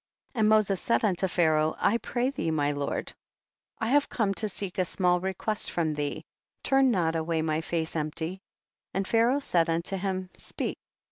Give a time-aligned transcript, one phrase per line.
[0.33, 0.39] 43.
[0.39, 3.13] And Moses said unto Pha raoh, I pray thee my lord,
[3.77, 6.25] I have come to seek a small request from thee,
[6.63, 8.39] turn not away my face empty;
[8.95, 10.79] and Pharaoh said unto him, speak.